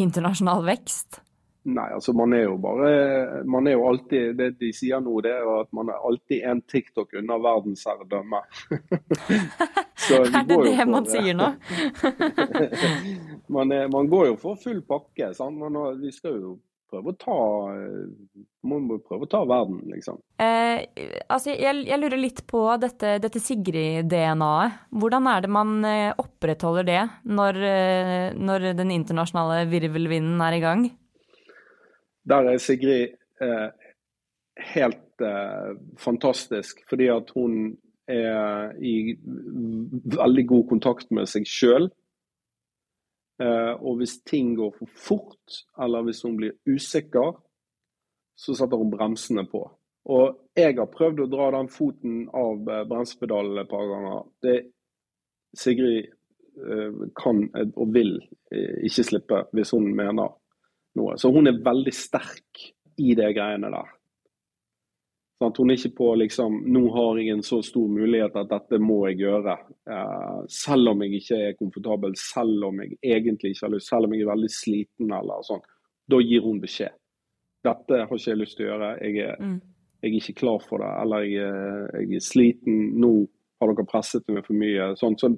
[0.00, 1.20] internasjonal vekst?
[1.62, 5.30] Nei, altså man er jo bare Man er jo alltid Det de sier nå, det
[5.30, 8.40] er at man er alltid en TikTok unna verdensherredømme.
[10.18, 11.52] er det det man sier nå?
[13.56, 15.30] man, er, man, går jo for full pakke.
[15.38, 15.58] Sant?
[15.60, 16.56] Men vi skal jo
[16.90, 17.36] prøve å ta
[18.68, 20.18] Man må prøve å ta verden, liksom.
[20.42, 20.82] Eh,
[21.26, 24.82] altså, jeg, jeg, lurer litt på dette, dette Sigrid-DNA-et.
[24.98, 30.62] Hvordan er det man eh, opprettholder det når, eh, når den internasjonale virvelvinden er i
[30.62, 30.90] gang?
[32.28, 33.70] Der er Sigrid eh,
[34.74, 37.76] helt eh, fantastisk, fordi at hun
[38.08, 39.14] er i
[40.16, 41.88] veldig god kontakt med seg sjøl.
[43.42, 47.32] Eh, og hvis ting går for fort, eller hvis hun blir usikker,
[48.36, 49.64] så setter hun bremsene på.
[50.10, 54.22] Og jeg har prøvd å dra den foten av eh, bremsepedalen et par ganger.
[54.42, 54.56] Det
[55.58, 58.16] Sigrid eh, kan og vil
[58.52, 60.32] eh, ikke slippe hvis hun mener
[60.98, 61.16] noe.
[61.18, 62.62] Så hun er veldig sterk
[63.00, 63.90] i de greiene der.
[65.42, 68.78] Sånn hun er ikke på liksom Nå har jeg en så stor mulighet at dette
[68.82, 69.56] må jeg gjøre.
[69.90, 74.06] Eh, selv om jeg ikke er komfortabel, selv om jeg egentlig ikke har lyst, selv
[74.06, 75.64] om jeg er veldig sliten eller sånn.
[76.12, 76.94] Da gir hun beskjed.
[77.62, 78.92] Dette har ikke jeg lyst til å gjøre.
[79.06, 79.58] Jeg er, mm.
[80.02, 80.92] jeg er ikke klar for det.
[81.02, 81.50] Eller jeg
[82.02, 82.78] jeg er, sliten.
[83.02, 83.12] Nå
[83.62, 84.92] har dere presset meg for mye.
[84.98, 85.30] Sånn, så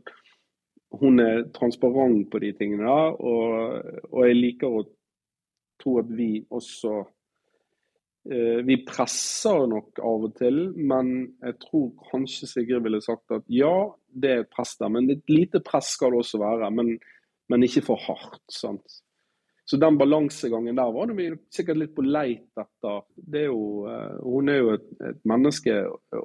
[1.00, 3.18] hun er transparent på de tingene der.
[3.20, 4.84] Og, og jeg liker å
[5.82, 6.94] tror at vi også
[8.30, 13.46] eh, Vi presser nok av og til, men jeg tror kanskje Sigrid ville sagt at
[13.52, 13.74] ja,
[14.08, 14.92] det er et press der.
[14.92, 16.94] Men et lite press skal det også være, men,
[17.52, 18.44] men ikke for hardt.
[18.52, 19.02] sant?
[19.64, 22.98] Så den balansegangen der var vi sikkert litt på leit etter.
[23.32, 25.78] Er jo, uh, hun er jo et, et, menneske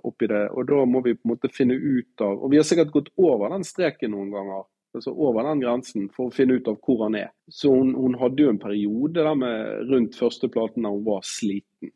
[0.03, 2.67] oppi det, og da må vi på en måte finne ut av Og vi har
[2.67, 6.67] sikkert gått over den streken noen ganger altså over den grensen for å finne ut
[6.69, 7.31] av hvor han er.
[7.51, 11.93] Så hun, hun hadde jo en periode der med rundt førsteplaten da hun var sliten.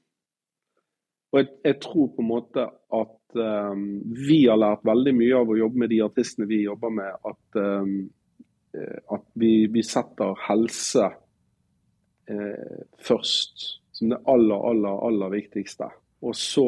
[1.33, 3.87] Og jeg, jeg, tror på en måte at um,
[4.27, 7.57] vi har lært veldig mye av å jobbe med de artistene vi jobber med, at,
[7.57, 7.95] um,
[9.17, 11.09] at vi, vi, setter helse
[12.29, 13.65] uh, først
[13.97, 15.89] som det aller, aller, aller viktigste.
[16.23, 16.63] Og så,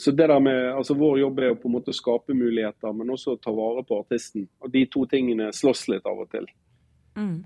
[0.00, 2.94] så, det der med, altså Vår jobb er jo på en måte å skape muligheter,
[2.96, 4.46] men også å ta vare på artisten.
[4.64, 6.46] Og De to tingene slåss litt av og til.
[7.18, 7.42] Mm.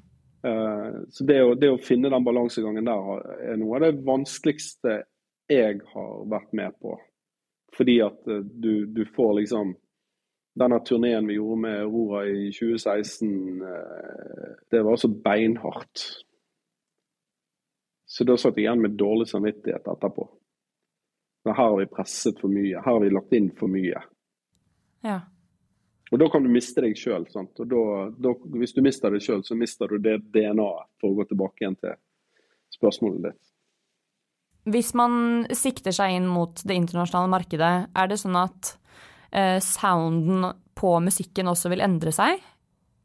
[0.47, 4.97] Uh, så det å, det å, finne den balansegangen der er noe av det vanskeligste
[5.51, 6.97] jeg har vært med på.
[7.77, 9.77] Fordi at uh, du, du, får liksom
[10.59, 16.03] Denne turneen vi gjorde med Aurora i 2016, uh, det var så beinhardt.
[18.05, 20.27] Så da satt jeg igjen med dårlig samvittighet etterpå.
[21.45, 22.77] Men her har vi presset for mye.
[22.79, 24.03] Her har vi lagt inn for mye.
[25.03, 25.21] Ja.
[26.13, 27.25] Og da kan du miste deg sjøl.
[27.27, 31.79] Hvis du mister deg sjøl, så mister du det DNA-et, for å gå tilbake igjen
[31.81, 31.97] til
[32.77, 33.41] spørsmålet ditt.
[34.73, 35.15] Hvis man
[35.57, 38.77] sikter seg inn mot det internasjonale markedet, er det sånn at
[39.35, 42.45] eh, sounden på musikken også vil endre seg?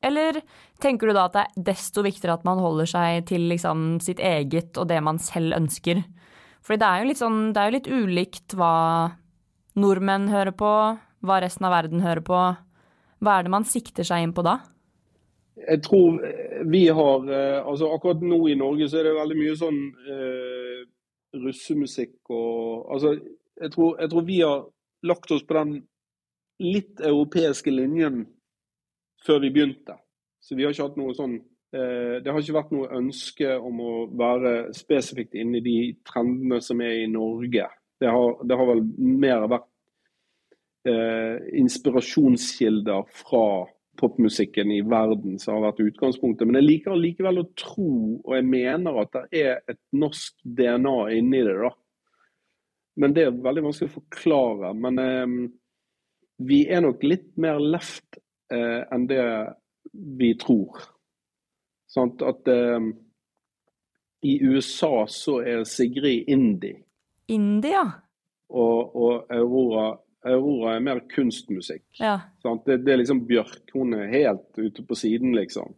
[0.06, 0.44] Eller
[0.84, 4.22] tenker du da at det er desto viktigere at man holder seg til liksom, sitt
[4.22, 6.04] eget og det man selv ønsker?
[6.68, 8.74] Fordi det er jo litt sånn Det er jo litt ulikt hva
[9.78, 10.72] nordmenn hører på,
[11.24, 12.40] hva resten av verden hører på.
[13.24, 14.58] Hva er det man sikter seg inn på da?
[15.58, 16.18] Jeg tror
[16.70, 19.80] vi har eh, altså Akkurat nå i Norge så er det veldig mye sånn
[20.14, 20.82] eh,
[21.38, 23.16] russemusikk og altså,
[23.58, 24.66] jeg tror, jeg tror vi har
[25.08, 25.74] lagt oss på den
[26.62, 28.26] litt europeiske linjen
[29.26, 29.98] før vi begynte.
[30.42, 33.94] Så vi har ikke hatt noe sånn Det har ikke vært noe ønske om å
[34.16, 37.66] være spesifikt inne i de trendene som er i Norge.
[38.00, 39.68] Det har, det har vel mer vært
[40.88, 43.66] eh, inspirasjonskilder fra
[43.98, 46.46] popmusikken i verden som har vært utgangspunktet.
[46.46, 50.98] Men jeg liker likevel å tro, og jeg mener at det er et norsk DNA
[51.18, 51.56] inni det.
[51.64, 51.72] da.
[52.98, 54.74] Men det er veldig vanskelig å forklare.
[54.86, 55.40] Men eh,
[56.48, 58.22] vi er nok litt mer left
[58.54, 59.24] eh, enn det
[60.22, 60.86] vi tror.
[61.98, 62.90] Sånn at eh,
[64.22, 66.84] i USA så er Sigrid indie.
[67.28, 67.82] India?
[68.54, 69.88] Og, og Aurora,
[70.30, 71.86] Aurora, er mer kunstmusikk.
[72.00, 72.20] ja.
[72.44, 72.66] Sant?
[72.66, 73.66] Det, det, er liksom Bjørk.
[73.74, 75.74] Hun er helt ute på siden, liksom.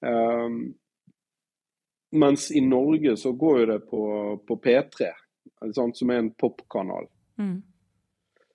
[0.00, 0.74] Um,
[2.16, 4.02] mens i Norge så går jo det på,
[4.46, 5.10] på P3,
[5.74, 5.98] sant?
[5.98, 7.10] som er en popkanal.
[7.40, 7.58] Mm.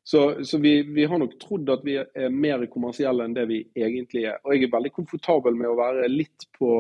[0.04, 3.60] Så, så vi, vi, har nok trodd at vi er mer kommersielle enn det vi
[3.78, 4.40] egentlig er.
[4.44, 6.72] Og jeg er veldig komfortabel med å være litt på,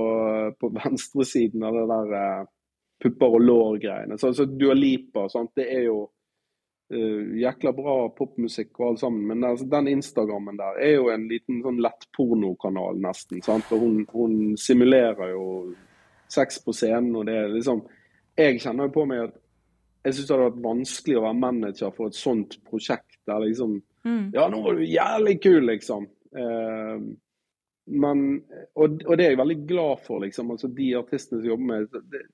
[0.57, 2.49] på venstresiden av det der uh,
[3.03, 4.17] pupper og lår-greiene.
[4.17, 5.53] Så, du Dua Lipa, sant?
[5.57, 9.27] det er jo uh, jækla bra popmusikk og alt sammen.
[9.29, 13.45] Men altså, den Instagrammen der er jo en liten sånn lettpornokanal, nesten.
[13.45, 13.69] Sant?
[13.77, 15.45] Og hun, hun simulerer jo
[16.31, 17.85] sex på scenen, og det er liksom
[18.39, 19.33] Jeg kjenner jo på meg at
[20.01, 23.19] jeg syns det hadde vært vanskelig å være manager for et sånt prosjekt.
[23.29, 24.31] der liksom Mm.
[24.33, 26.07] Ja, nå var du jævlig kul, liksom.
[26.37, 27.03] Eh,
[27.85, 28.23] men,
[28.75, 30.53] og, og, det er jeg veldig glad for, liksom.
[30.55, 32.25] Altså, de artistene som jobber med det,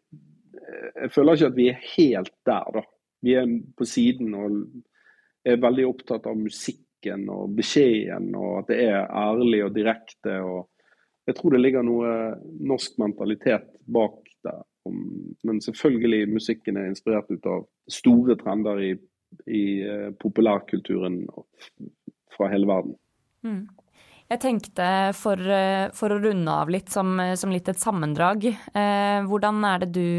[0.97, 2.81] Jeg føler ikke at vi er helt der, da.
[3.23, 4.57] Vi er på siden og
[5.47, 10.39] er veldig opptatt av musikken og beskjeden, og at det er ærlig og direkte.
[10.43, 10.67] og
[11.27, 12.09] Jeg tror det ligger noe
[12.67, 14.59] norsk mentalitet bak der.
[15.47, 18.91] Men selvfølgelig musikken er inspirert ut av store trender i,
[19.49, 21.23] i uh, populærkulturen
[22.35, 22.97] fra hele verden.
[23.45, 23.65] Mm.
[24.27, 28.43] Jeg tenkte for, eh, for, å runde av litt som, som litt et sammendrag.
[28.51, 30.09] Eh, hvordan er det du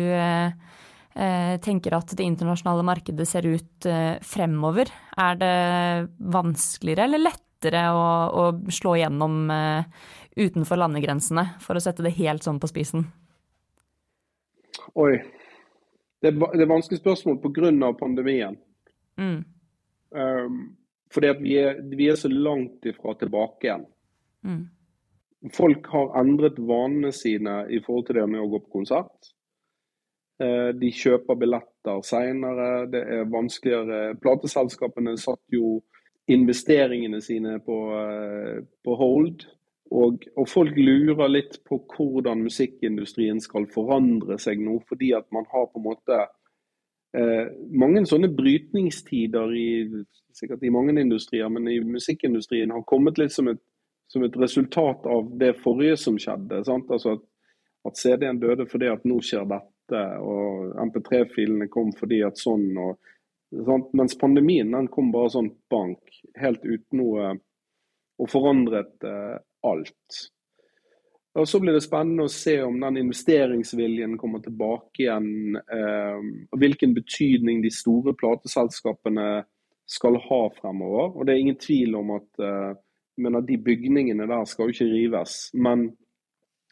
[1.19, 4.89] eh, tenker at det internasjonale markedet ser ut eh, fremover?
[5.21, 5.53] Er det
[6.25, 12.47] vanskeligere eller lettere å, å slå igjennom eh, utenfor landegrensene, for å sette det helt
[12.47, 13.09] sånn på spisen?
[14.95, 15.19] Oi.
[16.23, 17.93] Det er, det er vanskelig spørsmål pga.
[17.99, 18.57] pandemien.
[19.19, 19.45] Mm.
[20.11, 20.77] Um,
[21.13, 23.87] fordi at vi er, vi er, så langt ifra tilbake igjen.
[24.43, 24.69] Mm.
[25.55, 29.31] Folk har endret vanene sine i forhold til det med å gå på konsert.
[30.43, 34.17] Uh, de kjøper billetter seinere, det er vanskeligere.
[34.23, 35.79] Plateselskapene satt jo
[36.29, 39.47] investeringene sine på, uh, på hold.
[39.91, 45.49] Og, og, folk lurer litt på hvordan musikkindustrien skal forandre seg nå, fordi at man
[45.49, 46.19] har på en måte
[47.17, 49.71] eh, mange sånne brytningstider i,
[50.37, 53.63] sikkert i mange industrier, men i musikkindustrien har kommet litt som et,
[54.13, 56.61] som et resultat av det forrige som skjedde.
[56.69, 57.27] Altså at,
[57.89, 62.71] at CD-en døde fordi at nå skjer dette, og MP3-filene kom fordi at sånn.
[62.77, 63.13] Og,
[63.65, 63.93] sant?
[63.97, 67.37] Mens pandemien den kom bare sånn bank, helt uten noe
[68.19, 70.19] og forandret eh, alt.
[71.39, 75.57] Og Så blir det spennende å se om den investeringsviljen kommer tilbake igjen.
[75.57, 76.19] Eh,
[76.51, 79.45] og Hvilken betydning de store plateselskapene
[79.89, 81.15] skal ha fremover.
[81.15, 82.73] Og Det er ingen tvil om at eh,
[83.23, 85.51] mener, de bygningene der skal jo ikke rives.
[85.55, 85.91] Men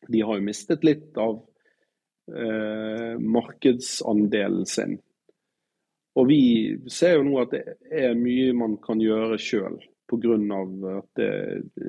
[0.09, 1.39] de har jo mistet litt av
[2.33, 4.99] eh, markedsandelen sin.
[6.17, 6.43] Og vi
[6.91, 9.77] ser jo nå at det er mye man kan gjøre sjøl
[10.09, 10.37] pga.
[10.97, 11.23] at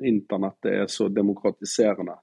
[0.04, 2.16] internettet er så demokratiserende.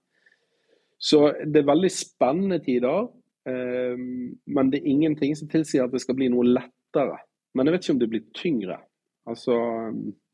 [0.98, 3.08] Så det er veldig spennende tider.
[3.50, 3.98] Eh,
[4.46, 7.20] men det er ingenting som tilsier at det skal bli noe lettere.
[7.54, 8.80] Men jeg vet ikke om det blir tyngre.
[9.26, 9.56] Altså,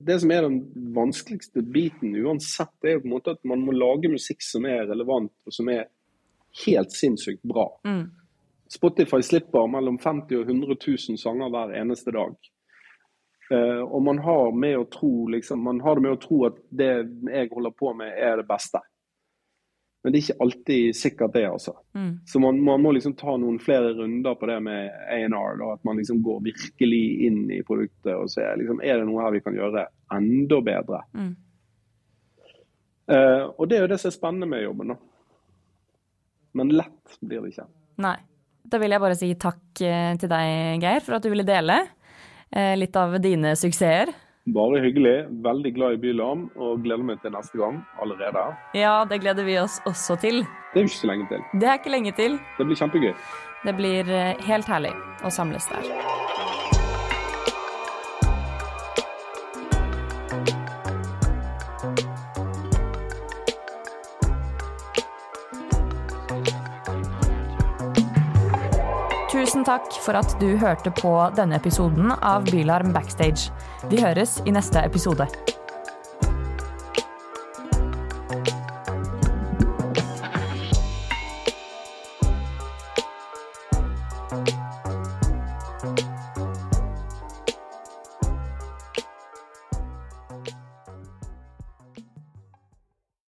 [0.04, 0.62] det som er den
[0.95, 4.84] vanskeligste biten uansett, er jo på en måte at man må lage musikk som er
[4.89, 5.86] relevant og som er
[6.65, 7.69] helt sinnssykt bra.
[7.88, 8.10] Mm.
[8.71, 12.36] Spotify slipper mellom 50 og 100 000 sanger hver eneste dag.
[13.52, 14.54] Uh, og man har,
[14.94, 16.91] tro, liksom, man har det med å tro at det
[17.28, 18.80] jeg holder på med, er det beste.
[20.02, 21.76] Men det er ikke alltid sikkert det, altså.
[21.93, 22.14] Mm.
[22.26, 25.62] Så man, man, må liksom ta noen flere runder på det med A&R.
[25.74, 29.36] At man liksom går virkelig inn i produktet og ser liksom, er det noe her
[29.36, 29.86] vi kan gjøre
[30.16, 31.04] enda bedre.
[31.14, 31.32] Mm.
[33.12, 34.95] Uh, og det er jo det som er spennende med jobben.
[34.95, 34.97] da.
[36.58, 37.70] Men lett blir det ikke.
[38.02, 38.18] Nei.
[38.72, 41.80] Da vil jeg bare si takk eh, til deg, Geir, for at du ville dele.
[42.52, 44.12] Eh, litt av dine suksesser.
[44.52, 45.28] Bare hyggelig.
[45.43, 48.43] Veldig glad i Bylarm og gleder meg til neste gang allerede.
[48.76, 50.41] Ja, det gleder vi oss også til.
[50.74, 51.45] Det er jo ikke så lenge til.
[51.62, 52.39] Det er ikke lenge til.
[52.58, 53.14] Det blir kjempegøy.
[53.62, 56.20] Det blir eh, helt herlig å samles der.
[69.52, 73.52] Tusen takk for at du hørte på denne episoden av Bylarm Backstage.
[73.91, 75.28] Vi høres i neste episode.